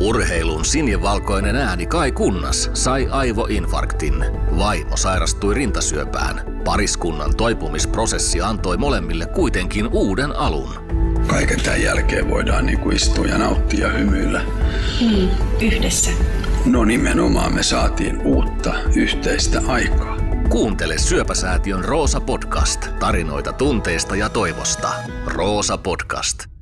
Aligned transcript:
Urheilun 0.00 0.64
sinivalkoinen 0.64 1.56
ääni 1.56 1.86
Kai 1.86 2.12
Kunnas 2.12 2.70
sai 2.74 3.08
aivoinfarktin. 3.10 4.24
Vaimo 4.58 4.96
sairastui 4.96 5.54
rintasyöpään. 5.54 6.60
Pariskunnan 6.64 7.36
toipumisprosessi 7.36 8.40
antoi 8.40 8.76
molemmille 8.76 9.26
kuitenkin 9.26 9.88
uuden 9.92 10.36
alun. 10.36 10.74
Kaiken 11.26 11.62
tämän 11.62 11.82
jälkeen 11.82 12.30
voidaan 12.30 12.66
niin 12.66 12.78
kuin 12.78 12.96
istua 12.96 13.26
ja 13.26 13.38
nauttia 13.38 13.86
ja 13.86 13.92
hymyillä. 13.92 14.40
Mm, 15.00 15.28
yhdessä. 15.60 16.10
No 16.64 16.84
nimenomaan 16.84 17.54
me 17.54 17.62
saatiin 17.62 18.20
uutta 18.22 18.74
yhteistä 18.96 19.60
aikaa. 19.66 20.16
Kuuntele 20.48 20.98
Syöpäsäätiön 20.98 21.84
Roosa 21.84 22.20
Podcast. 22.20 22.86
Tarinoita 22.98 23.52
tunteesta 23.52 24.16
ja 24.16 24.28
toivosta. 24.28 24.88
Roosa 25.26 25.78
Podcast. 25.78 26.55